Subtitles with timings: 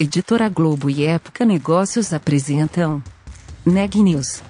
[0.00, 3.02] Editora Globo e Época Negócios apresentam
[3.66, 4.40] Neg News,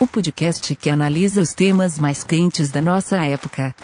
[0.00, 3.74] o podcast que analisa os temas mais quentes da nossa época.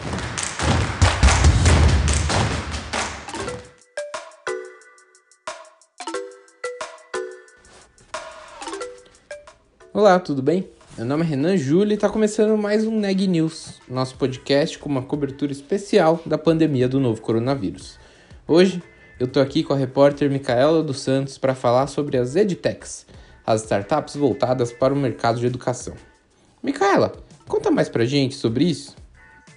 [9.93, 10.67] Olá, tudo bem?
[10.97, 14.89] Meu nome é Renan Júlio e está começando mais um Neg News, nosso podcast com
[14.89, 17.99] uma cobertura especial da pandemia do novo coronavírus.
[18.47, 18.81] Hoje
[19.19, 23.05] eu tô aqui com a repórter Micaela dos Santos para falar sobre as EdTechs,
[23.45, 25.93] as startups voltadas para o mercado de educação.
[26.61, 27.13] Micaela,
[27.47, 28.95] conta mais pra gente sobre isso.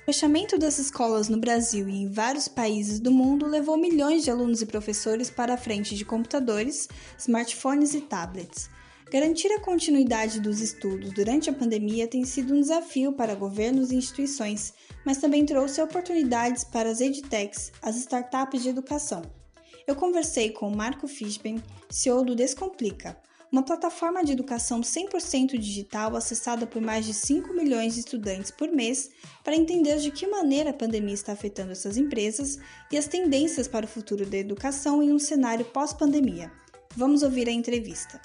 [0.02, 4.30] O fechamento das escolas no Brasil e em vários países do mundo levou milhões de
[4.30, 8.70] alunos e professores para a frente de computadores, smartphones e tablets.
[9.10, 13.96] Garantir a continuidade dos estudos durante a pandemia tem sido um desafio para governos e
[13.96, 19.22] instituições, mas também trouxe oportunidades para as edtechs, as startups de educação.
[19.86, 23.16] Eu conversei com Marco Fishben, CEO do Descomplica,
[23.52, 28.68] uma plataforma de educação 100% digital acessada por mais de 5 milhões de estudantes por
[28.68, 29.10] mês,
[29.44, 32.58] para entender de que maneira a pandemia está afetando essas empresas
[32.90, 36.50] e as tendências para o futuro da educação em um cenário pós-pandemia.
[36.96, 38.20] Vamos ouvir a entrevista.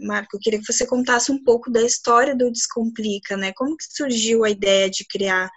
[0.00, 3.52] Marco, eu queria que você contasse um pouco da história do Descomplica, né?
[3.54, 5.50] Como que surgiu a ideia de criar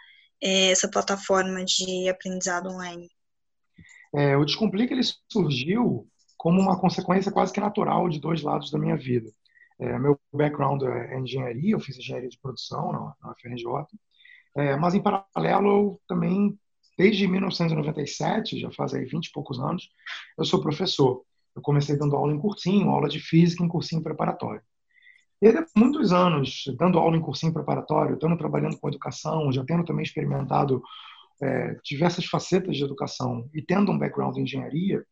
[0.43, 3.09] é, essa plataforma de aprendizado online?
[4.13, 8.79] É, o Descomplica ele surgiu como uma consequência quase que natural de dois lados da
[8.79, 9.29] minha vida.
[9.79, 13.65] É, meu background é engenharia, eu fiz engenharia de produção na, na FRJ,
[14.55, 16.57] é, mas em paralelo eu também,
[16.97, 19.89] desde 1997, já faz aí 20 e poucos anos,
[20.37, 21.23] eu sou professor.
[21.55, 24.61] Eu comecei dando aula em cursinho, aula de física em cursinho preparatório.
[25.41, 29.63] E depois de muitos anos dando aula em cursinho preparatório, estando trabalhando com educação, já
[29.63, 30.81] tendo também experimentado
[31.41, 35.03] é, diversas facetas de educação e tendo um background em engenharia,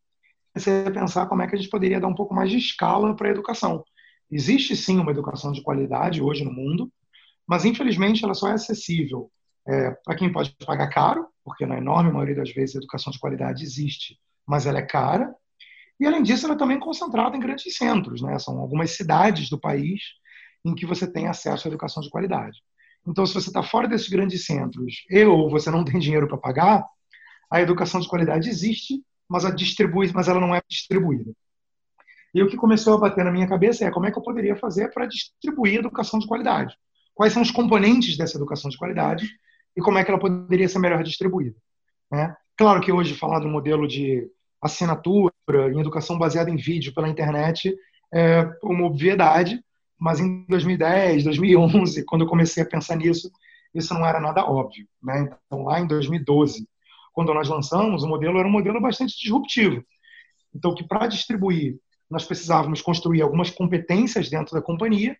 [0.53, 3.15] comecei a pensar como é que a gente poderia dar um pouco mais de escala
[3.15, 3.83] para a educação.
[4.31, 6.91] Existe sim uma educação de qualidade hoje no mundo,
[7.47, 9.31] mas infelizmente ela só é acessível
[9.67, 13.19] é, para quem pode pagar caro, porque na enorme maioria das vezes a educação de
[13.19, 15.33] qualidade existe, mas ela é cara.
[15.99, 18.37] E além disso, ela é também concentrada em grandes centros, né?
[18.37, 20.01] São algumas cidades do país
[20.63, 22.59] em que você tem acesso à educação de qualidade.
[23.07, 26.37] Então, se você está fora desses grandes centros e ou você não tem dinheiro para
[26.37, 26.83] pagar,
[27.51, 31.31] a educação de qualidade existe, mas, a distribui, mas ela não é distribuída.
[32.33, 34.55] E o que começou a bater na minha cabeça é como é que eu poderia
[34.55, 36.75] fazer para distribuir educação de qualidade.
[37.13, 39.29] Quais são os componentes dessa educação de qualidade
[39.75, 41.55] e como é que ela poderia ser melhor distribuída.
[42.11, 42.35] Né?
[42.57, 44.27] Claro que hoje falar do modelo de
[44.61, 45.31] assinatura
[45.71, 47.75] em educação baseada em vídeo pela internet
[48.13, 49.63] é uma obviedade,
[49.99, 53.31] mas em 2010, 2011, quando eu comecei a pensar nisso,
[53.73, 54.87] isso não era nada óbvio.
[55.01, 55.29] Né?
[55.47, 56.67] Então, lá em 2012,
[57.13, 59.83] quando nós lançamos, o modelo era um modelo bastante disruptivo.
[60.53, 61.77] Então, que para distribuir,
[62.09, 65.17] nós precisávamos construir algumas competências dentro da companhia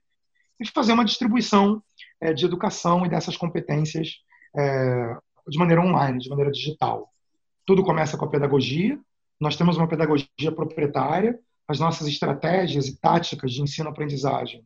[0.59, 1.81] e fazer uma distribuição
[2.21, 4.17] é, de educação e dessas competências
[4.55, 7.09] é, de maneira online, de maneira digital.
[7.65, 8.99] Tudo começa com a pedagogia.
[9.39, 11.37] Nós temos uma pedagogia proprietária,
[11.67, 14.63] as nossas estratégias e táticas de ensino-aprendizagem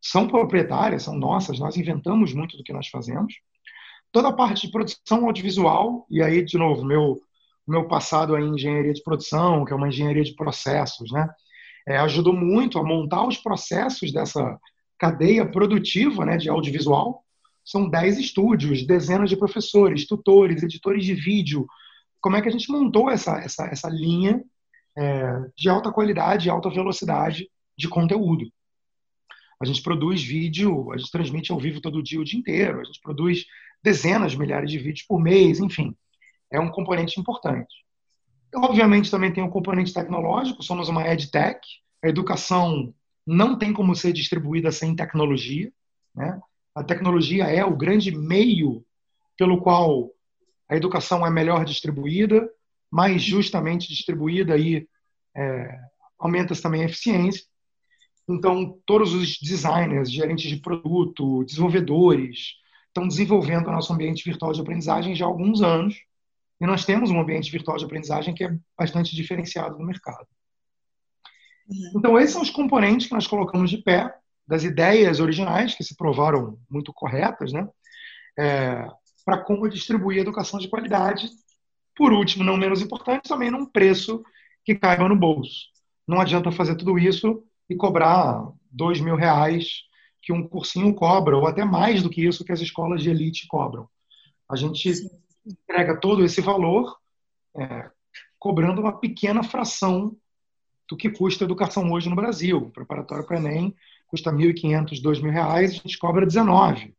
[0.00, 3.34] são proprietárias, são nossas, nós inventamos muito do que nós fazemos.
[4.10, 7.20] Toda a parte de produção audiovisual, e aí, de novo, meu,
[7.66, 11.28] meu passado é em engenharia de produção, que é uma engenharia de processos, né?
[11.86, 14.58] É, ajudou muito a montar os processos dessa
[14.98, 17.24] cadeia produtiva né, de audiovisual.
[17.64, 21.66] São 10 estúdios, dezenas de professores, tutores, editores de vídeo.
[22.20, 24.42] Como é que a gente montou essa, essa, essa linha
[24.98, 28.50] é, de alta qualidade alta velocidade de conteúdo.
[29.60, 32.84] A gente produz vídeo, a gente transmite ao vivo todo dia, o dia inteiro, a
[32.84, 33.44] gente produz
[33.82, 35.96] dezenas de milhares de vídeos por mês, enfim,
[36.50, 37.74] é um componente importante.
[38.54, 41.60] Obviamente também tem um componente tecnológico, somos uma edtech,
[42.02, 42.92] a educação
[43.26, 45.70] não tem como ser distribuída sem tecnologia,
[46.14, 46.40] né?
[46.74, 48.84] A tecnologia é o grande meio
[49.36, 50.10] pelo qual
[50.68, 52.48] a educação é melhor distribuída,
[52.90, 54.88] mais justamente distribuída aí
[55.36, 55.78] é,
[56.18, 57.44] aumenta também a eficiência.
[58.28, 62.54] Então, todos os designers, gerentes de produto, desenvolvedores,
[62.88, 65.96] estão desenvolvendo o nosso ambiente virtual de aprendizagem já há alguns anos.
[66.60, 70.26] E nós temos um ambiente virtual de aprendizagem que é bastante diferenciado no mercado.
[71.68, 71.92] Uhum.
[71.96, 74.12] Então, esses são os componentes que nós colocamos de pé,
[74.46, 77.68] das ideias originais, que se provaram muito corretas, né?
[78.38, 78.86] É,
[79.24, 81.28] para como distribuir a educação de qualidade
[81.98, 84.22] por último, não menos importante, também num preço
[84.64, 85.66] que caiba no bolso.
[86.06, 89.82] Não adianta fazer tudo isso e cobrar dois mil reais
[90.22, 93.48] que um cursinho cobra, ou até mais do que isso que as escolas de elite
[93.48, 93.88] cobram.
[94.48, 95.08] A gente Sim.
[95.44, 96.96] entrega todo esse valor
[97.56, 97.90] é,
[98.38, 100.16] cobrando uma pequena fração
[100.88, 102.58] do que custa a educação hoje no Brasil.
[102.58, 103.74] O preparatório para Enem
[104.06, 106.94] custa R$ 1.500, R$ 2.000, a gente cobra 19.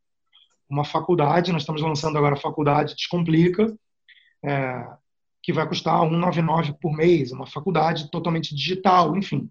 [0.69, 3.73] Uma faculdade, nós estamos lançando agora a faculdade Descomplica,
[4.43, 4.87] é,
[5.41, 9.49] que vai custar 199 por mês, uma faculdade totalmente digital, enfim.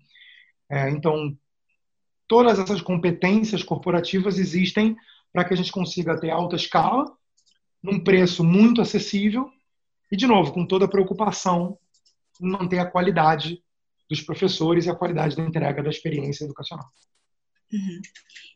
[0.71, 1.37] É, então,
[2.27, 4.97] todas essas competências corporativas existem
[5.33, 7.05] para que a gente consiga ter alta escala,
[7.83, 9.51] num preço muito acessível
[10.11, 11.79] e, de novo, com toda a preocupação
[12.41, 13.63] em manter a qualidade
[14.09, 16.89] dos professores e a qualidade da entrega da experiência educacional.
[17.73, 18.01] Uhum.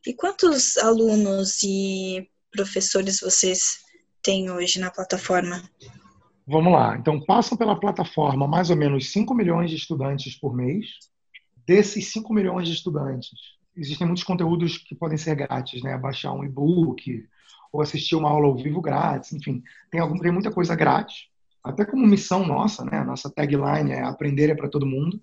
[0.06, 3.80] E quantos alunos e professores vocês
[4.22, 5.62] têm hoje na plataforma?
[6.46, 6.96] Vamos lá.
[6.96, 10.86] Então, passam pela plataforma mais ou menos 5 milhões de estudantes por mês.
[11.66, 13.30] Desses 5 milhões de estudantes,
[13.76, 15.96] existem muitos conteúdos que podem ser grátis, né?
[15.96, 17.24] Baixar um e-book
[17.72, 21.28] ou assistir uma aula ao vivo grátis, enfim, tem, algum, tem muita coisa grátis.
[21.64, 23.02] Até como missão nossa, né?
[23.04, 25.20] Nossa tagline é aprender é para todo mundo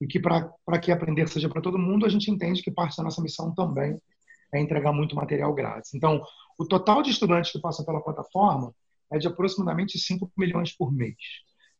[0.00, 3.04] e que para que aprender seja para todo mundo, a gente entende que parte da
[3.04, 3.96] nossa missão também
[4.52, 5.94] é entregar muito material grátis.
[5.94, 6.22] Então,
[6.58, 8.74] o total de estudantes que passam pela plataforma
[9.12, 11.16] é de aproximadamente 5 milhões por mês.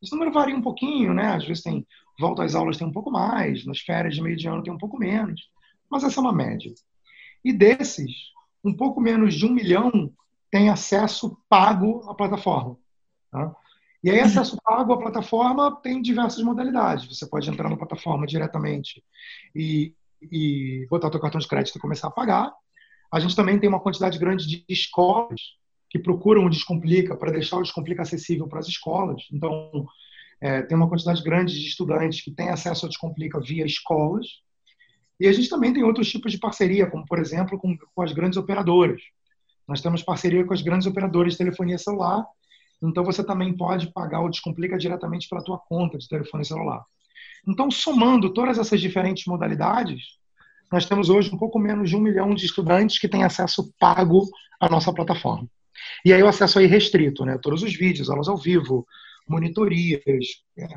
[0.01, 1.33] Esse número varia um pouquinho, né?
[1.33, 1.85] Às vezes tem
[2.19, 4.77] volta às aulas tem um pouco mais, nas férias de meio de ano tem um
[4.77, 5.41] pouco menos,
[5.89, 6.73] mas essa é uma média.
[7.43, 8.11] E desses,
[8.63, 10.11] um pouco menos de um milhão
[10.49, 12.77] tem acesso pago à plataforma.
[13.31, 13.55] Tá?
[14.03, 17.05] E aí, acesso pago à plataforma tem diversas modalidades.
[17.05, 19.03] Você pode entrar na plataforma diretamente
[19.55, 22.53] e, e botar o seu cartão de crédito e começar a pagar.
[23.11, 25.41] A gente também tem uma quantidade grande de escolas
[25.89, 29.23] que procuram o Descomplica para deixar o Descomplica acessível para as escolas.
[29.31, 29.85] Então,
[30.41, 34.27] é, tem uma quantidade grande de estudantes que têm acesso ao Descomplica via escolas.
[35.19, 38.11] E a gente também tem outros tipos de parceria, como, por exemplo, com, com as
[38.11, 39.01] grandes operadoras.
[39.67, 42.25] Nós temos parceria com as grandes operadoras de telefonia celular,
[42.81, 46.85] então você também pode pagar o Descomplica diretamente para a tua conta de telefone celular.
[47.45, 50.17] Então, somando todas essas diferentes modalidades,
[50.71, 54.25] nós temos hoje um pouco menos de um milhão de estudantes que têm acesso pago
[54.59, 55.47] à nossa plataforma.
[56.03, 57.37] E aí o acesso aí restrito, né?
[57.41, 58.87] Todos os vídeos, aulas ao vivo,
[59.27, 60.03] monitorias,
[60.57, 60.67] é,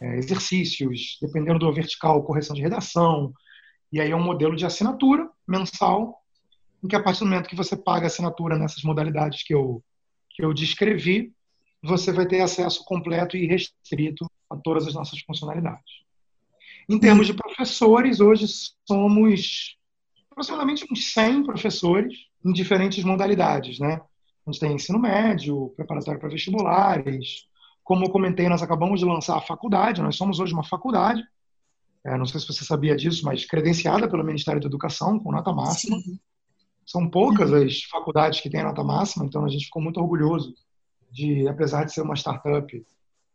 [0.00, 3.32] é, exercícios, dependendo do vertical, correção de redação.
[3.92, 6.22] E aí é um modelo de assinatura mensal,
[6.82, 9.82] em que a partir do momento que você paga a assinatura nessas modalidades que eu,
[10.30, 11.32] que eu descrevi,
[11.82, 16.06] você vai ter acesso completo e restrito a todas as nossas funcionalidades.
[16.88, 18.46] Em termos de professores, hoje
[18.86, 19.76] somos
[20.30, 22.14] aproximadamente uns 100 professores
[22.44, 24.00] em diferentes modalidades, né?
[24.46, 27.46] A gente tem ensino médio, preparatório para vestibulares.
[27.82, 31.22] Como eu comentei, nós acabamos de lançar a faculdade, nós somos hoje uma faculdade.
[32.04, 35.52] É, não sei se você sabia disso, mas credenciada pelo Ministério da Educação, com nota
[35.52, 35.98] máxima.
[35.98, 36.20] Sim.
[36.86, 40.54] São poucas as faculdades que têm nota máxima, então a gente ficou muito orgulhoso
[41.10, 42.86] de, apesar de ser uma startup,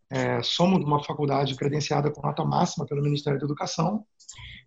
[0.09, 4.05] é, somos uma faculdade credenciada com nota máxima pelo Ministério da Educação.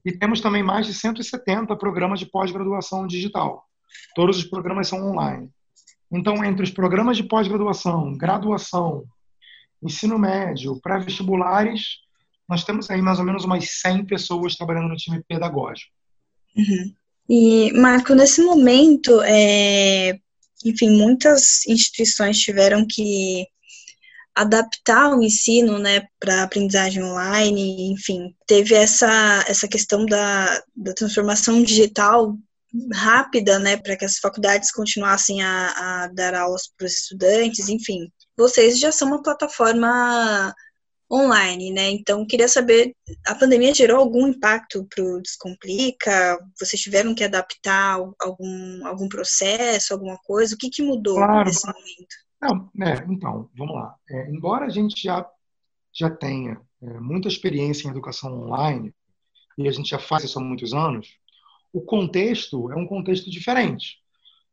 [0.05, 3.67] E temos também mais de 170 programas de pós-graduação digital.
[4.15, 5.51] Todos os programas são online.
[6.17, 9.05] Então, entre os programas de pós-graduação, graduação,
[9.83, 11.99] ensino médio, pré-vestibulares,
[12.49, 15.91] nós temos aí mais ou menos umas 100 pessoas trabalhando no time pedagógico.
[16.57, 16.95] Uhum.
[17.29, 20.19] E, Marco, nesse momento, é,
[20.65, 23.47] enfim, muitas instituições tiveram que
[24.35, 31.63] adaptar o ensino, né, para aprendizagem online, enfim, teve essa, essa questão da, da transformação
[31.63, 32.37] digital
[32.93, 38.11] rápida, né, para que as faculdades continuassem a, a dar aulas para os estudantes, enfim.
[38.37, 40.53] Vocês já são uma plataforma
[41.13, 41.91] online, né?
[41.91, 42.95] Então, queria saber,
[43.27, 46.39] a pandemia gerou algum impacto para o Descomplica?
[46.59, 50.55] Vocês tiveram que adaptar algum, algum processo, alguma coisa?
[50.55, 51.45] O que, que mudou claro.
[51.45, 52.25] nesse momento?
[52.43, 53.95] Não, é, então, vamos lá.
[54.11, 55.27] É, embora a gente já,
[55.93, 58.93] já tenha é, muita experiência em educação online,
[59.57, 61.17] e a gente já faz isso há muitos anos,
[61.75, 63.99] o contexto é um contexto diferente.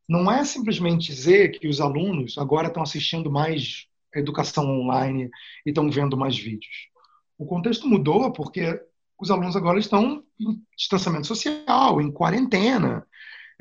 [0.09, 5.29] Não é simplesmente dizer que os alunos agora estão assistindo mais educação online
[5.63, 6.89] e estão vendo mais vídeos.
[7.37, 8.81] O contexto mudou porque
[9.19, 13.05] os alunos agora estão em distanciamento social, em quarentena,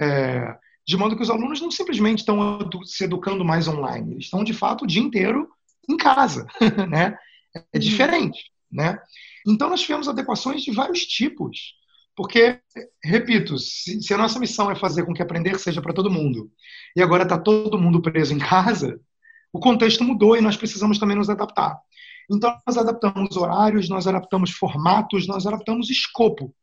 [0.01, 4.43] é, de modo que os alunos não simplesmente estão se educando mais online, eles estão
[4.43, 5.51] de fato o dia inteiro
[5.87, 6.47] em casa,
[6.89, 7.17] né?
[7.55, 7.81] É uhum.
[7.81, 8.99] diferente, né?
[9.47, 11.75] Então nós tivemos adequações de vários tipos.
[12.21, 12.61] Porque,
[13.03, 16.53] repito, se, se a nossa missão é fazer com que aprender seja para todo mundo,
[16.95, 19.01] e agora está todo mundo preso em casa,
[19.51, 21.81] o contexto mudou e nós precisamos também nos adaptar.
[22.31, 26.55] Então, nós adaptamos horários, nós adaptamos formatos, nós adaptamos escopo.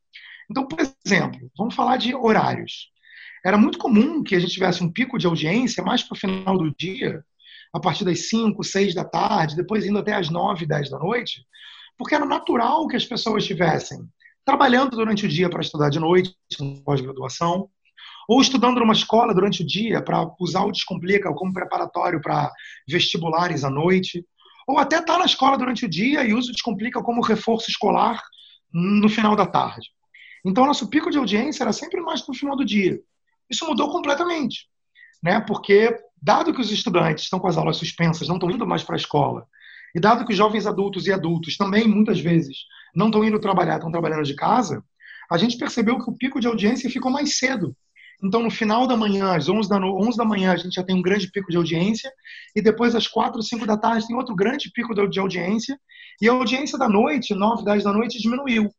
[0.47, 2.91] Então, por exemplo, vamos falar de horários.
[3.43, 6.55] Era muito comum que a gente tivesse um pico de audiência mais para o final
[6.55, 7.25] do dia,
[7.73, 11.41] a partir das 5, 6 da tarde, depois indo até as 9, 10 da noite,
[11.97, 14.07] porque era natural que as pessoas estivessem
[14.47, 16.33] trabalhando durante o dia para estudar de noite,
[16.85, 17.69] pós-graduação,
[18.29, 22.49] ou estudando numa escola durante o dia para usar o Descomplica como preparatório para
[22.87, 24.25] vestibulares à noite,
[24.65, 27.69] ou até estar tá na escola durante o dia e usa o Descomplica como reforço
[27.69, 28.23] escolar
[28.73, 29.89] no final da tarde.
[30.45, 33.01] Então, nosso pico de audiência era sempre mais no final do dia.
[33.49, 34.69] Isso mudou completamente,
[35.21, 35.41] né?
[35.41, 38.95] Porque dado que os estudantes estão com as aulas suspensas, não estão indo mais para
[38.95, 39.45] a escola,
[39.93, 42.59] e dado que os jovens adultos e adultos também muitas vezes
[42.97, 44.83] não estão indo trabalhar, estão trabalhando de casa,
[45.29, 47.75] a gente percebeu que o pico de audiência ficou mais cedo.
[48.23, 50.95] Então, no final da manhã, às 11 da, 11 da manhã, a gente já tem
[50.95, 52.11] um grande pico de audiência,
[52.55, 55.79] e depois, às 4, 5 da tarde, tem outro grande pico de audiência,
[56.19, 58.71] e a audiência da noite, 9, 10 da noite, diminuiu.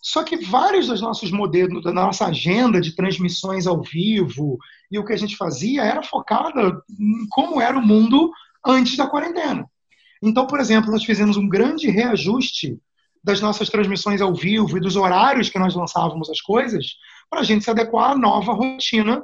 [0.00, 4.56] Só que vários dos nossos modelos, da nossa agenda de transmissões ao vivo
[4.90, 8.30] e o que a gente fazia era focada em como era o mundo
[8.64, 9.68] antes da quarentena.
[10.22, 12.78] Então, por exemplo, nós fizemos um grande reajuste
[13.22, 16.94] das nossas transmissões ao vivo e dos horários que nós lançávamos as coisas
[17.28, 19.22] para a gente se adequar à nova rotina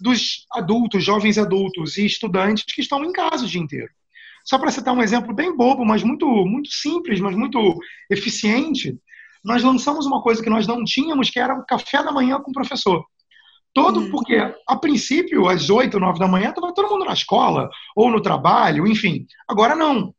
[0.00, 3.90] dos adultos, jovens adultos e estudantes que estão em casa o dia inteiro.
[4.44, 7.78] Só para citar um exemplo bem bobo, mas muito, muito simples, mas muito
[8.10, 8.98] eficiente,
[9.42, 12.50] nós lançamos uma coisa que nós não tínhamos, que era o café da manhã com
[12.50, 13.04] o professor.
[13.72, 14.10] Todo, uhum.
[14.10, 14.36] porque
[14.68, 18.86] a princípio, às 8, 9 da manhã, estava todo mundo na escola, ou no trabalho,
[18.86, 19.26] enfim.
[19.48, 20.14] Agora não.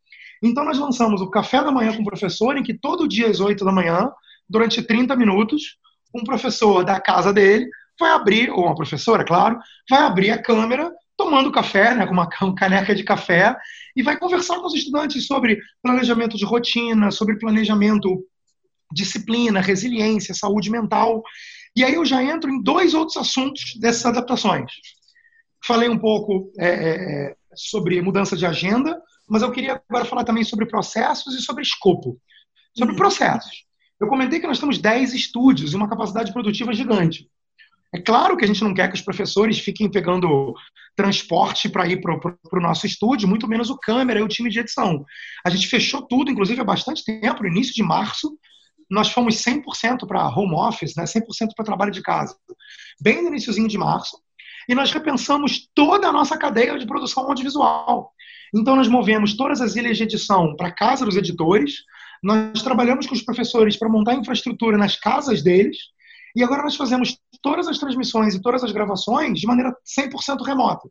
[0.46, 3.40] Então nós lançamos o café da manhã com o professor, em que todo dia às
[3.40, 4.12] 8 da manhã,
[4.48, 5.78] durante 30 minutos,
[6.14, 7.68] um professor da casa dele
[8.00, 9.58] vai abrir, ou uma professora, claro,
[9.90, 13.56] vai abrir a câmera tomando café, né, com uma caneca de café,
[13.96, 18.24] e vai conversar com os estudantes sobre planejamento de rotina, sobre planejamento,
[18.92, 21.24] disciplina, resiliência, saúde mental.
[21.76, 24.72] E aí eu já entro em dois outros assuntos dessas adaptações.
[25.66, 26.92] Falei um pouco é, é,
[27.32, 31.64] é sobre mudança de agenda, mas eu queria agora falar também sobre processos e sobre
[31.64, 32.20] escopo.
[32.78, 32.98] Sobre uhum.
[32.98, 33.66] processos.
[34.00, 37.30] Eu comentei que nós temos 10 estúdios e uma capacidade produtiva gigante.
[37.94, 40.54] É claro que a gente não quer que os professores fiquem pegando
[40.96, 42.14] transporte para ir para
[42.54, 45.06] o nosso estúdio, muito menos o câmera e o time de edição.
[45.46, 48.38] A gente fechou tudo, inclusive há bastante tempo, no início de março,
[48.90, 52.36] nós fomos 100% para home office, né, 100% para trabalho de casa,
[53.02, 54.18] bem no iníciozinho de março,
[54.68, 58.12] e nós repensamos toda a nossa cadeia de produção audiovisual.
[58.56, 61.84] Então, nós movemos todas as ilhas de edição para a casa dos editores,
[62.24, 65.78] nós trabalhamos com os professores para montar infraestrutura nas casas deles,
[66.34, 70.88] e agora nós fazemos todas as transmissões e todas as gravações de maneira 100% remota.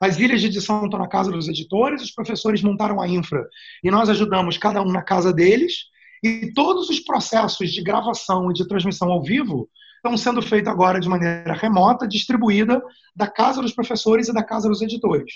[0.00, 3.46] As ilhas de edição estão na casa dos editores, os professores montaram a infra
[3.82, 5.84] e nós ajudamos cada um na casa deles,
[6.22, 11.00] e todos os processos de gravação e de transmissão ao vivo estão sendo feitos agora
[11.00, 12.82] de maneira remota, distribuída
[13.16, 15.32] da casa dos professores e da casa dos editores.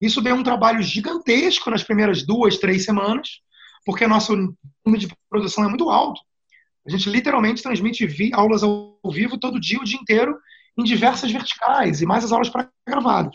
[0.00, 3.40] Isso deu um trabalho gigantesco nas primeiras duas, três semanas,
[3.84, 4.34] porque nosso
[4.84, 6.20] número de produção é muito alto.
[6.86, 10.38] A gente literalmente transmite aulas ao vivo todo dia, o dia inteiro,
[10.78, 13.34] em diversas verticais, e mais as aulas pré-gravadas.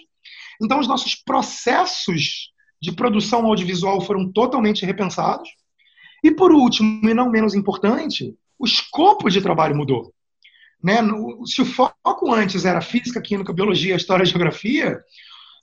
[0.61, 2.51] Então, os nossos processos
[2.81, 5.49] de produção audiovisual foram totalmente repensados.
[6.23, 10.13] E, por último, e não menos importante, o escopo de trabalho mudou.
[10.81, 10.97] Né?
[11.45, 14.99] Se o foco antes era física, química, biologia, história geografia,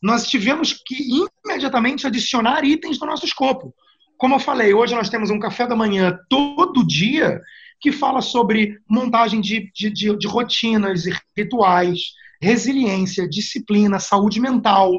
[0.02, 3.74] nós tivemos que imediatamente adicionar itens no nosso escopo.
[4.16, 7.40] Como eu falei, hoje nós temos um café da manhã todo dia
[7.80, 14.92] que fala sobre montagem de, de, de, de rotinas e rituais, resiliência, disciplina, saúde mental.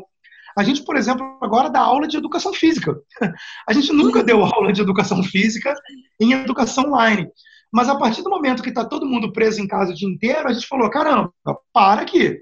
[0.57, 2.95] A gente, por exemplo, agora dá aula de educação física.
[3.67, 5.73] A gente nunca deu aula de educação física
[6.19, 7.29] em educação online.
[7.71, 10.47] Mas a partir do momento que está todo mundo preso em casa o dia inteiro,
[10.47, 11.31] a gente falou: caramba,
[11.71, 12.41] para aqui.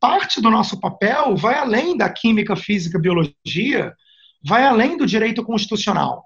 [0.00, 3.94] Parte do nosso papel vai além da química, física, biologia,
[4.42, 6.24] vai além do direito constitucional,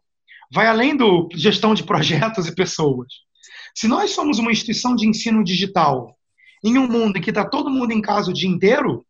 [0.53, 3.09] vai além do gestão de projetos e pessoas.
[3.75, 6.17] Se nós somos uma instituição de ensino digital
[6.65, 9.05] em um mundo em que está todo mundo em casa o dia inteiro,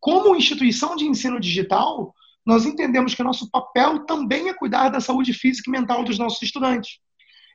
[0.00, 2.12] como instituição de ensino digital,
[2.44, 6.42] nós entendemos que nosso papel também é cuidar da saúde física e mental dos nossos
[6.42, 6.98] estudantes.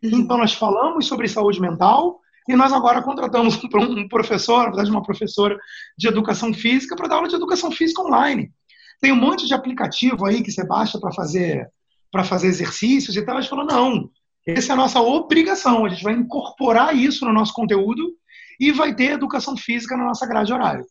[0.01, 0.19] Uhum.
[0.19, 5.03] Então, nós falamos sobre saúde mental e nós agora contratamos um professor, na verdade, uma
[5.03, 5.57] professora
[5.97, 8.51] de educação física, para dar aula de educação física online.
[8.99, 11.69] Tem um monte de aplicativo aí que você baixa para fazer
[12.11, 13.37] para fazer exercícios e tal.
[13.37, 14.07] A gente falou, não,
[14.45, 15.83] essa é a nossa obrigação.
[15.83, 18.13] A gente vai incorporar isso no nosso conteúdo
[18.59, 20.85] e vai ter educação física na nossa grade horária.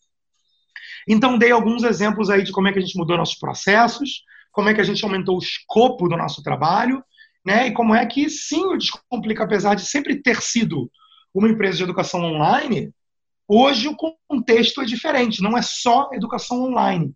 [1.08, 4.68] Então, dei alguns exemplos aí de como é que a gente mudou nossos processos, como
[4.68, 7.02] é que a gente aumentou o escopo do nosso trabalho,
[7.46, 7.68] né?
[7.68, 10.90] E como é que, sim, o Descomplica, apesar de sempre ter sido
[11.34, 12.92] uma empresa de educação online,
[13.48, 13.96] hoje o
[14.28, 17.14] contexto é diferente, não é só educação online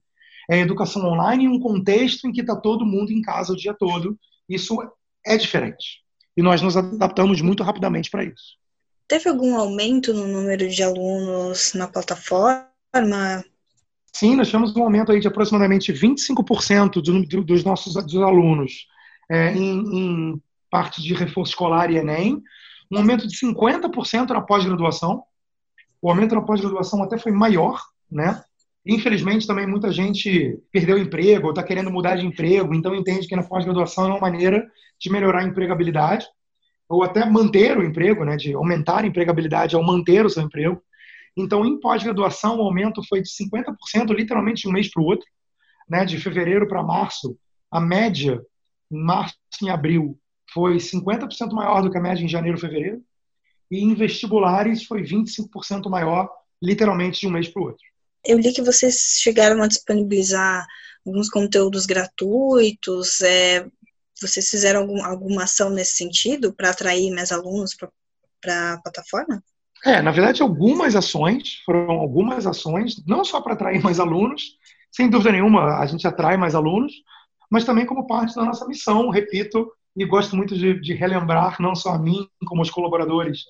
[0.48, 3.74] é educação online em um contexto em que está todo mundo em casa o dia
[3.74, 4.18] todo.
[4.48, 4.78] Isso
[5.24, 6.02] é diferente.
[6.36, 8.56] E nós nos adaptamos muito rapidamente para isso.
[9.08, 12.64] Teve algum aumento no número de alunos na plataforma?
[14.12, 18.86] Sim, nós tivemos um aumento aí de aproximadamente 25% do, dos nossos dos alunos
[19.30, 22.42] é, em, em parte de reforço escolar e Enem,
[22.90, 25.22] um aumento de 50% na pós-graduação.
[26.00, 28.42] O aumento na pós-graduação até foi maior, né?
[28.84, 33.34] Infelizmente, também muita gente perdeu emprego ou está querendo mudar de emprego, então entende que
[33.34, 34.64] na pós-graduação é uma maneira
[35.00, 36.24] de melhorar a empregabilidade
[36.88, 40.80] ou até manter o emprego, né, de aumentar a empregabilidade ao manter o seu emprego.
[41.36, 45.26] Então, em pós-graduação, o aumento foi de 50%, literalmente de um mês para o outro.
[45.88, 47.38] Né, de fevereiro para março,
[47.70, 48.42] a média,
[48.90, 50.18] em março e abril,
[50.56, 53.04] foi 50% maior do que a média em janeiro e fevereiro.
[53.70, 56.30] E em vestibulares foi 25% maior,
[56.62, 57.84] literalmente de um mês para o outro.
[58.24, 60.66] Eu li que vocês chegaram a disponibilizar
[61.06, 63.20] alguns conteúdos gratuitos.
[63.20, 63.66] É,
[64.18, 67.76] vocês fizeram algum, alguma ação nesse sentido para atrair mais alunos
[68.40, 69.44] para a plataforma?
[69.84, 74.56] É, na verdade, algumas ações, foram algumas ações, não só para atrair mais alunos,
[74.90, 76.94] sem dúvida nenhuma, a gente atrai mais alunos,
[77.50, 81.74] mas também como parte da nossa missão, repito, e gosto muito de, de relembrar, não
[81.74, 83.44] só a mim, como os colaboradores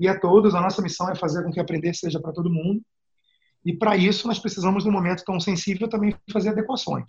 [0.00, 2.82] e a todos, a nossa missão é fazer com que aprender seja para todo mundo.
[3.64, 7.04] E para isso nós precisamos, num momento tão sensível, também fazer adequações.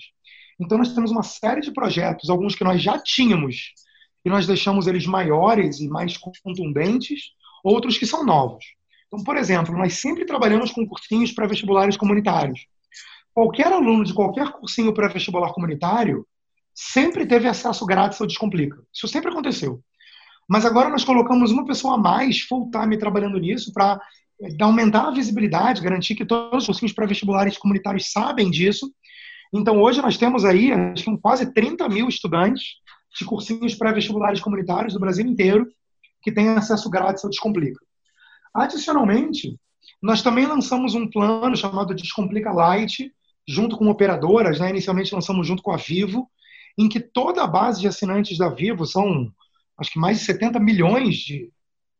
[0.59, 3.73] Então nós temos uma série de projetos, alguns que nós já tínhamos
[4.23, 7.31] e nós deixamos eles maiores e mais contundentes,
[7.63, 8.63] outros que são novos.
[9.07, 12.67] Então, por exemplo, nós sempre trabalhamos com cursinhos pré-vestibulares comunitários.
[13.33, 16.25] Qualquer aluno de qualquer cursinho pré-vestibular comunitário
[16.73, 18.81] sempre teve acesso grátis ao Descomplica.
[18.93, 19.81] Isso sempre aconteceu.
[20.47, 23.99] Mas agora nós colocamos uma pessoa a mais full time trabalhando nisso para
[24.61, 28.91] aumentar a visibilidade, garantir que todos os cursinhos pré-vestibulares comunitários sabem disso.
[29.53, 32.63] Então, hoje nós temos aí acho que quase 30 mil estudantes
[33.17, 35.67] de cursinhos pré-vestibulares comunitários do Brasil inteiro
[36.21, 37.79] que têm acesso grátis ao Descomplica.
[38.53, 39.57] Adicionalmente,
[40.01, 43.11] nós também lançamos um plano chamado Descomplica Light,
[43.47, 44.69] junto com operadoras, né?
[44.69, 46.29] inicialmente lançamos junto com a Vivo,
[46.77, 49.31] em que toda a base de assinantes da Vivo, são
[49.77, 51.51] acho que mais de 70 milhões de,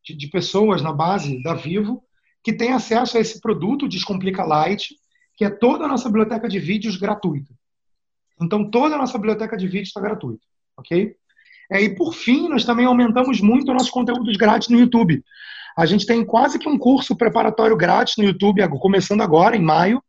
[0.04, 2.04] de, de pessoas na base da Vivo,
[2.44, 4.96] que tem acesso a esse produto Descomplica Light,
[5.36, 7.54] que é toda a nossa biblioteca de vídeos gratuita.
[8.42, 10.44] Então, toda a nossa biblioteca de vídeos está gratuita,
[10.78, 11.16] ok?
[11.72, 15.24] É, e, por fim, nós também aumentamos muito o nosso conteúdos grátis no YouTube.
[15.78, 20.04] A gente tem quase que um curso preparatório grátis no YouTube, começando agora, em maio,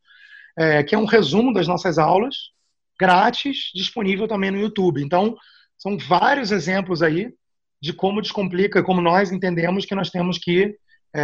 [0.59, 2.51] é, que é um resumo das nossas aulas,
[2.99, 5.03] grátis, disponível também no YouTube.
[5.03, 5.37] Então,
[5.79, 7.33] são vários exemplos aí
[7.81, 10.75] de como descomplica, como nós entendemos que nós temos que
[11.15, 11.21] é,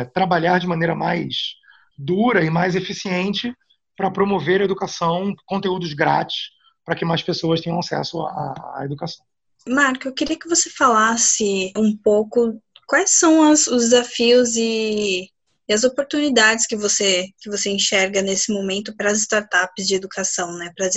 [0.00, 1.54] é, trabalhar de maneira mais
[1.96, 3.54] dura e mais eficiente
[3.96, 6.50] para promover a educação, conteúdos grátis,
[6.84, 9.24] para que mais pessoas tenham acesso à, à, educação.
[9.66, 15.30] Marco, eu queria que você falasse um pouco quais são as, os desafios e,
[15.68, 20.56] e, as oportunidades que você, que você enxerga nesse momento para as startups de educação,
[20.58, 20.94] né, para as,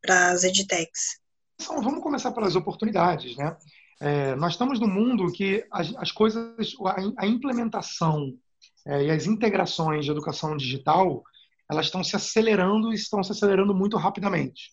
[0.00, 1.18] para as edtechs.
[1.60, 3.56] Então, vamos começar pelas oportunidades, né?
[4.00, 8.34] É, nós estamos num mundo que as, as coisas, a, a implementação
[8.86, 11.22] é, e as integrações de educação digital,
[11.70, 14.72] elas estão se acelerando e estão se acelerando muito rapidamente.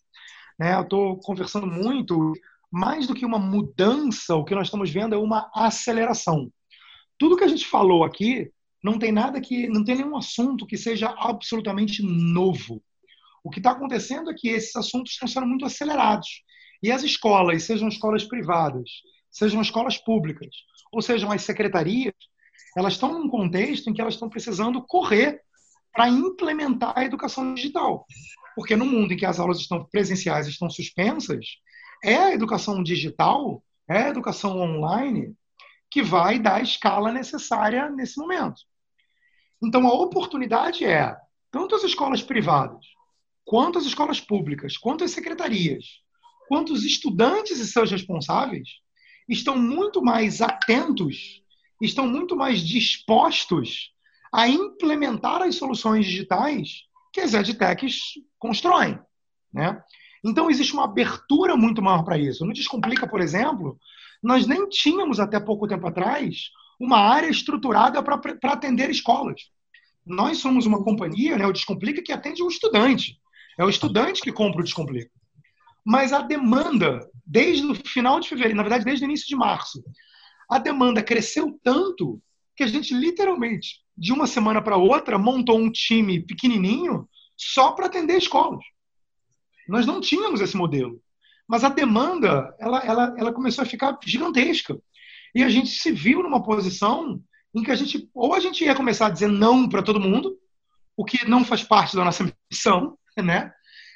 [0.60, 0.74] Né?
[0.76, 2.34] Eu estou conversando muito,
[2.72, 6.52] mais do que uma mudança, o que nós estamos vendo é uma aceleração.
[7.18, 8.52] Tudo que a gente falou aqui
[8.84, 12.82] não tem nada que, não tem nenhum assunto que seja absolutamente novo.
[13.44, 16.44] O que está acontecendo é que esses assuntos estão sendo muito acelerados.
[16.82, 18.90] E as escolas, sejam escolas privadas,
[19.30, 20.50] sejam escolas públicas,
[20.92, 22.14] ou sejam as secretarias,
[22.76, 25.42] elas estão num contexto em que elas estão precisando correr
[25.94, 28.06] para implementar a educação digital.
[28.56, 31.46] Porque no mundo em que as aulas estão presenciais estão suspensas,
[32.04, 35.36] é a educação digital, é a educação online
[35.90, 38.62] que vai dar a escala necessária nesse momento.
[39.62, 41.16] Então a oportunidade é
[41.52, 42.86] tanto as escolas privadas,
[43.46, 45.86] quanto as escolas públicas, quanto as secretarias,
[46.48, 48.70] quanto os estudantes e seus responsáveis
[49.28, 51.42] estão muito mais atentos,
[51.82, 53.92] estão muito mais dispostos
[54.34, 59.00] a implementar as soluções digitais que as edtechs constroem.
[59.54, 59.82] Né?
[60.24, 62.46] Então, existe uma abertura muito maior para isso.
[62.46, 63.78] No Descomplica, por exemplo,
[64.24, 68.20] nós nem tínhamos até pouco tempo atrás uma área estruturada para
[68.54, 69.44] atender escolas.
[70.04, 73.20] Nós somos uma companhia, né, o Descomplica, que atende o estudante.
[73.56, 75.12] É o estudante que compra o Descomplica.
[75.86, 79.84] Mas a demanda, desde o final de fevereiro, na verdade, desde o início de março,
[80.50, 82.20] a demanda cresceu tanto
[82.56, 87.86] que a gente literalmente, de uma semana para outra, montou um time pequenininho só para
[87.86, 88.64] atender escolas.
[89.68, 91.00] Nós não tínhamos esse modelo.
[91.48, 94.82] Mas a demanda, ela, ela, ela começou a ficar gigantesca.
[95.34, 97.22] E a gente se viu numa posição
[97.54, 100.38] em que a gente, ou a gente ia começar a dizer não para todo mundo,
[100.96, 103.52] o que não faz parte da nossa missão, né?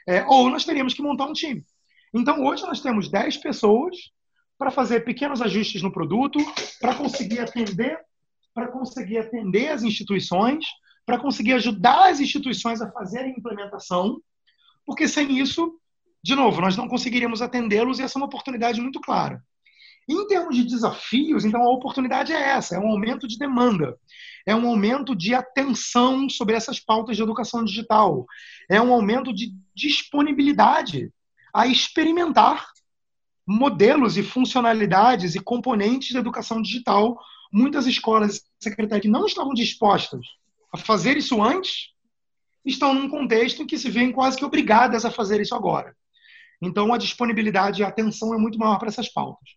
[0.07, 1.65] É, ou nós teríamos que montar um time.
[2.13, 3.95] Então, hoje nós temos 10 pessoas
[4.57, 6.39] para fazer pequenos ajustes no produto,
[6.79, 7.99] para conseguir atender,
[8.53, 10.65] para conseguir atender as instituições,
[11.05, 14.21] para conseguir ajudar as instituições a fazerem implementação,
[14.85, 15.79] porque sem isso,
[16.23, 19.43] de novo, nós não conseguiríamos atendê-los e essa é uma oportunidade muito clara.
[20.07, 23.97] Em termos de desafios, então a oportunidade é essa: é um aumento de demanda,
[24.45, 28.25] é um aumento de atenção sobre essas pautas de educação digital,
[28.69, 31.11] é um aumento de disponibilidade
[31.53, 32.67] a experimentar
[33.47, 37.17] modelos e funcionalidades e componentes da educação digital.
[37.51, 40.25] Muitas escolas e secretarias não estavam dispostas
[40.73, 41.93] a fazer isso antes
[42.65, 45.95] estão num contexto em que se veem quase que obrigadas a fazer isso agora.
[46.61, 49.49] Então, a disponibilidade e a atenção é muito maior para essas pautas.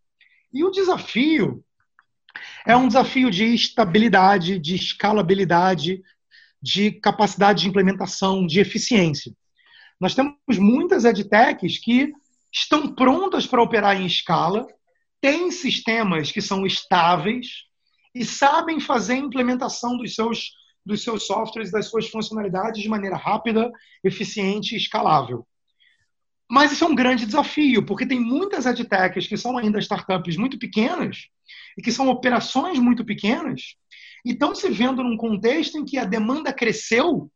[0.53, 1.65] E o desafio
[2.67, 6.03] é um desafio de estabilidade, de escalabilidade,
[6.61, 9.33] de capacidade de implementação, de eficiência.
[10.01, 12.13] Nós temos muitas edtechs que
[12.53, 14.67] estão prontas para operar em escala,
[15.21, 17.65] têm sistemas que são estáveis
[18.15, 20.53] e sabem fazer a implementação dos seus,
[20.85, 23.71] dos seus softwares, das suas funcionalidades de maneira rápida,
[24.03, 25.47] eficiente e escalável.
[26.51, 30.59] Mas isso é um grande desafio, porque tem muitas edtechs que são ainda startups muito
[30.59, 31.27] pequenas
[31.77, 33.75] e que são operações muito pequenas
[34.25, 37.31] e estão se vendo num contexto em que a demanda cresceu,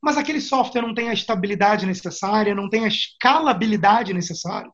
[0.00, 4.70] mas aquele software não tem a estabilidade necessária, não tem a escalabilidade necessária.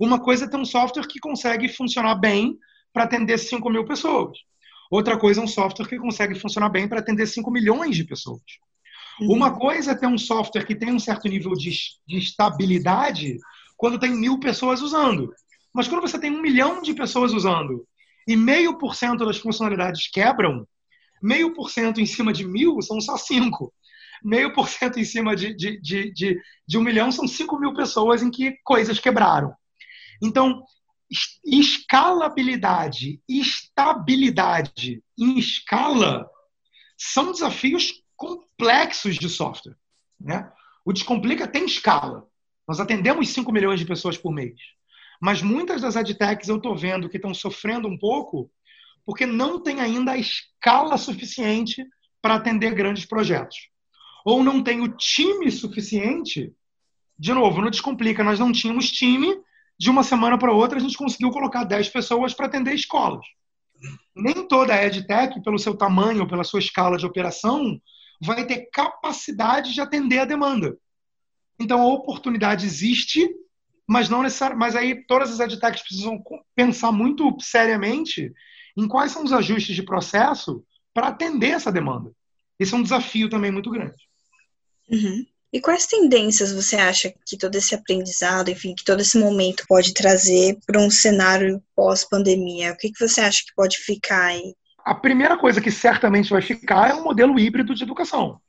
[0.00, 2.56] Uma coisa é ter um software que consegue funcionar bem
[2.92, 4.38] para atender 5 mil pessoas.
[4.90, 8.42] Outra coisa é um software que consegue funcionar bem para atender 5 milhões de pessoas.
[9.20, 9.32] Uhum.
[9.34, 11.70] Uma coisa é ter um software que tem um certo nível de,
[12.06, 13.38] de estabilidade
[13.76, 15.32] quando tem mil pessoas usando.
[15.72, 17.86] Mas quando você tem um milhão de pessoas usando
[18.26, 20.66] e meio por cento das funcionalidades quebram,
[21.22, 23.72] meio por cento em cima de mil são só cinco.
[24.22, 27.74] Meio por cento em cima de, de, de, de, de um milhão são cinco mil
[27.74, 29.52] pessoas em que coisas quebraram.
[30.22, 30.62] Então,
[31.44, 36.26] escalabilidade, estabilidade em escala
[36.96, 39.76] são desafios complexos de software.
[40.20, 40.50] Né?
[40.84, 42.26] O Descomplica tem escala.
[42.66, 44.58] Nós atendemos 5 milhões de pessoas por mês.
[45.20, 48.50] Mas muitas das adtechs eu estou vendo que estão sofrendo um pouco
[49.06, 51.84] porque não tem ainda a escala suficiente
[52.22, 53.68] para atender grandes projetos.
[54.24, 56.52] Ou não tem o time suficiente.
[57.18, 59.36] De novo, não descomplica, nós não tínhamos time.
[59.78, 63.24] De uma semana para outra, a gente conseguiu colocar 10 pessoas para atender escolas.
[64.16, 67.78] Nem toda a EdTech, pelo seu tamanho pela sua escala de operação,
[68.24, 70.76] vai ter capacidade de atender a demanda.
[71.60, 73.28] Então a oportunidade existe,
[73.86, 74.60] mas não necessariamente.
[74.60, 76.22] Mas aí todas as edtechs precisam
[76.54, 78.32] pensar muito seriamente
[78.76, 82.10] em quais são os ajustes de processo para atender essa demanda.
[82.58, 83.96] Esse é um desafio também muito grande.
[84.90, 85.24] Uhum.
[85.52, 89.94] E quais tendências você acha que todo esse aprendizado, enfim, que todo esse momento pode
[89.94, 92.72] trazer para um cenário pós-pandemia?
[92.72, 96.42] O que, que você acha que pode ficar aí a primeira coisa que certamente vai
[96.42, 98.40] ficar é um modelo híbrido de educação.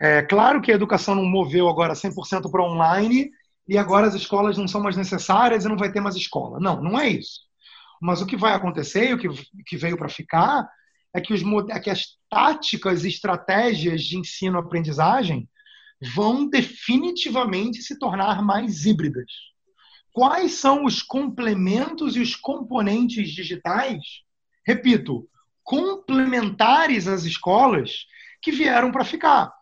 [0.00, 3.30] É claro que a educação não moveu agora 100% para online
[3.68, 6.58] e agora as escolas não são mais necessárias e não vai ter mais escola.
[6.58, 7.40] Não, não é isso.
[8.00, 9.28] Mas o que vai acontecer e o que,
[9.66, 10.66] que veio para ficar
[11.14, 15.48] é que, os, é que as táticas e estratégias de ensino-aprendizagem
[16.14, 19.30] vão definitivamente se tornar mais híbridas.
[20.12, 24.00] Quais são os complementos e os componentes digitais?
[24.66, 25.28] Repito,
[25.64, 28.06] complementares às escolas
[28.40, 29.52] que vieram para ficar.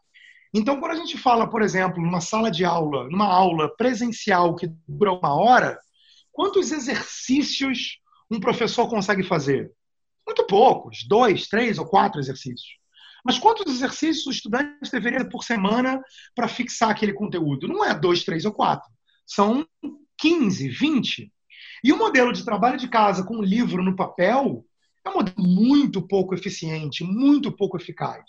[0.52, 4.70] Então, quando a gente fala, por exemplo, numa sala de aula, numa aula presencial que
[4.86, 5.78] dura uma hora,
[6.30, 7.98] quantos exercícios
[8.30, 9.72] um professor consegue fazer?
[10.26, 12.76] Muito poucos, dois, três ou quatro exercícios.
[13.24, 16.02] Mas quantos exercícios os estudantes deveriam por semana
[16.34, 17.68] para fixar aquele conteúdo?
[17.68, 18.90] Não é dois, três ou quatro.
[19.24, 19.66] São
[20.18, 21.32] 15, 20.
[21.84, 24.64] E o modelo de trabalho de casa com o livro no papel
[25.04, 28.24] é um modelo muito pouco eficiente, muito pouco eficaz.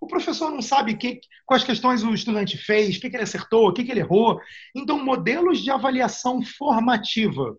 [0.00, 3.68] O professor não sabe que, quais questões o estudante fez, o que, que ele acertou,
[3.68, 4.40] o que, que ele errou.
[4.74, 7.56] Então, modelos de avaliação formativa,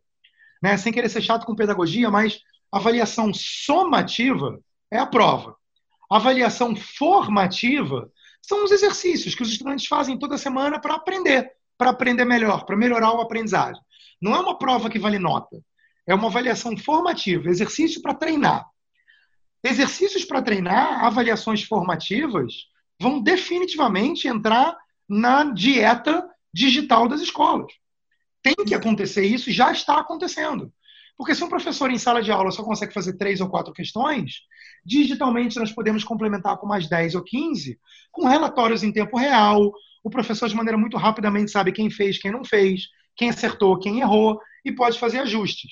[0.62, 0.76] né?
[0.76, 2.40] sem querer ser chato com pedagogia, mas
[2.72, 4.60] avaliação somativa
[4.92, 5.56] é a prova.
[6.10, 8.12] Avaliação formativa
[8.42, 12.76] são os exercícios que os estudantes fazem toda semana para aprender, para aprender melhor, para
[12.76, 13.82] melhorar o aprendizagem.
[14.20, 15.62] Não é uma prova que vale nota.
[16.12, 18.68] É uma avaliação formativa, exercício para treinar.
[19.64, 22.54] Exercícios para treinar, avaliações formativas,
[23.00, 24.76] vão definitivamente entrar
[25.08, 27.72] na dieta digital das escolas.
[28.44, 30.74] tem que acontecer isso e já está acontecendo.
[31.16, 34.42] Porque se um professor em sala de aula só consegue fazer três ou quatro questões,
[34.84, 37.80] digitalmente nós podemos complementar com mais 10 ou 15,
[38.12, 39.72] com relatórios em tempo real.
[40.04, 44.02] O professor, de maneira muito rapidamente, sabe quem fez, quem não fez, quem acertou, quem
[44.02, 45.72] errou, e pode fazer ajustes.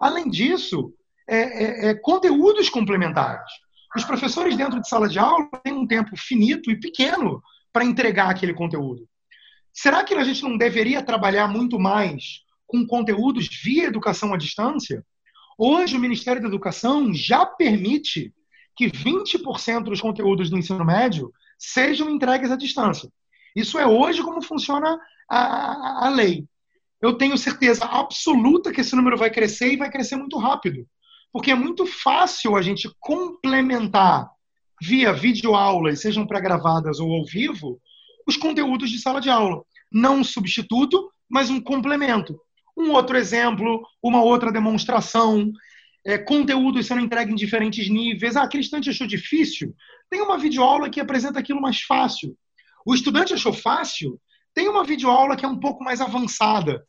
[0.00, 0.92] Além disso,
[1.28, 3.50] é, é, é, conteúdos complementares.
[3.96, 8.30] Os professores dentro de sala de aula têm um tempo finito e pequeno para entregar
[8.30, 9.08] aquele conteúdo.
[9.72, 15.04] Será que a gente não deveria trabalhar muito mais com conteúdos via educação à distância?
[15.58, 18.32] Hoje, o Ministério da Educação já permite
[18.76, 23.10] que 20% dos conteúdos do ensino médio sejam entregues à distância.
[23.54, 26.46] Isso é hoje como funciona a, a lei.
[27.00, 30.86] Eu tenho certeza absoluta que esse número vai crescer e vai crescer muito rápido.
[31.32, 34.30] Porque é muito fácil a gente complementar
[34.80, 37.80] via videoaulas, sejam pré-gravadas ou ao vivo,
[38.26, 39.62] os conteúdos de sala de aula.
[39.92, 42.38] Não um substituto, mas um complemento.
[42.76, 45.50] Um outro exemplo, uma outra demonstração,
[46.04, 48.36] é, conteúdos sendo entregues em diferentes níveis.
[48.36, 49.74] Ah, aquele estudante achou difícil?
[50.10, 52.36] Tem uma videoaula que apresenta aquilo mais fácil.
[52.84, 54.20] O estudante achou fácil?
[54.56, 56.82] Tem uma videoaula que é um pouco mais avançada.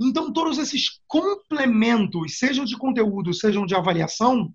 [0.00, 4.50] Então, todos esses complementos, sejam de conteúdo, sejam de avaliação,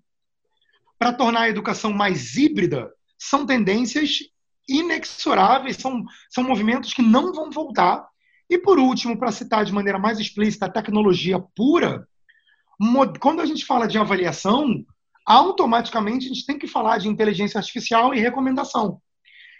[0.98, 4.18] para tornar a educação mais híbrida, são tendências
[4.68, 8.04] inexoráveis, são, são movimentos que não vão voltar.
[8.50, 12.08] E, por último, para citar de maneira mais explícita a tecnologia pura,
[13.20, 14.84] quando a gente fala de avaliação,
[15.24, 19.00] automaticamente a gente tem que falar de inteligência artificial e recomendação.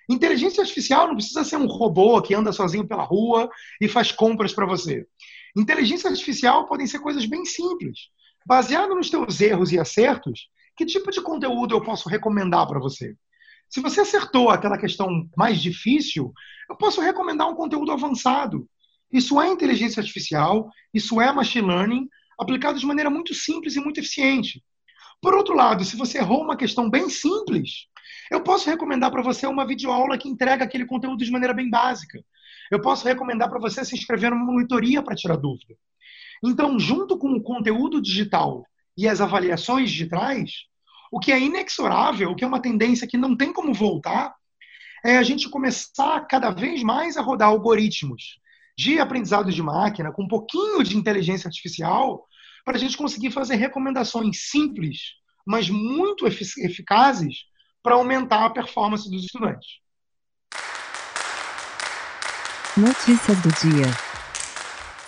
[0.08, 4.52] Inteligência artificial não precisa ser um robô que anda sozinho pela rua e faz compras
[4.54, 5.06] para você.
[5.56, 8.08] Inteligência artificial podem ser coisas bem simples.
[8.46, 13.14] Baseado nos teus erros e acertos, que tipo de conteúdo eu posso recomendar para você?
[13.68, 16.32] Se você acertou aquela questão mais difícil,
[16.70, 18.66] eu posso recomendar um conteúdo avançado.
[19.12, 24.00] Isso é inteligência artificial, isso é machine learning, aplicado de maneira muito simples e muito
[24.00, 24.62] eficiente.
[25.20, 27.88] Por outro lado, se você errou uma questão bem simples,
[28.30, 32.22] eu posso recomendar para você uma videoaula que entrega aquele conteúdo de maneira bem básica.
[32.70, 35.74] Eu posso recomendar para você se inscrever numa monitoria para tirar dúvida.
[36.44, 38.64] Então, junto com o conteúdo digital
[38.96, 40.66] e as avaliações digitais,
[41.10, 44.34] o que é inexorável, o que é uma tendência que não tem como voltar,
[45.04, 48.38] é a gente começar cada vez mais a rodar algoritmos
[48.76, 52.26] de aprendizado de máquina, com um pouquinho de inteligência artificial,
[52.64, 54.98] para a gente conseguir fazer recomendações simples,
[55.46, 57.38] mas muito eficazes
[57.82, 59.80] para aumentar a performance dos estudantes.
[62.76, 63.86] Notícias do dia.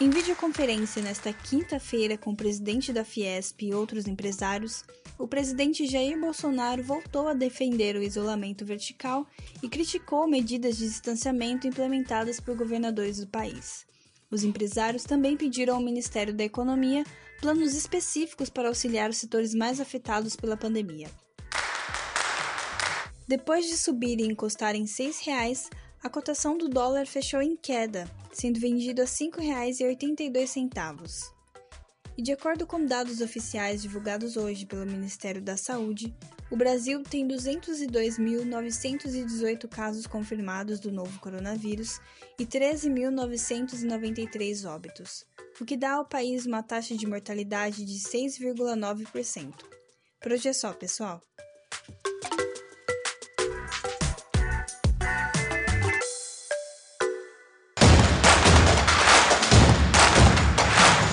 [0.00, 4.82] Em videoconferência nesta quinta-feira com o presidente da Fiesp e outros empresários,
[5.18, 9.26] o presidente Jair Bolsonaro voltou a defender o isolamento vertical
[9.62, 13.86] e criticou medidas de distanciamento implementadas por governadores do país.
[14.30, 17.04] Os empresários também pediram ao Ministério da Economia
[17.40, 21.10] planos específicos para auxiliar os setores mais afetados pela pandemia.
[23.30, 25.70] Depois de subir e encostar em R$ 6,00,
[26.02, 31.30] a cotação do dólar fechou em queda, sendo vendido a R$ 5,82.
[32.18, 36.12] E de acordo com dados oficiais divulgados hoje pelo Ministério da Saúde,
[36.50, 42.00] o Brasil tem 202.918 casos confirmados do novo coronavírus
[42.36, 45.24] e 13.993 óbitos,
[45.60, 49.54] o que dá ao país uma taxa de mortalidade de 6,9%.
[50.20, 51.22] Por hoje é só, pessoal.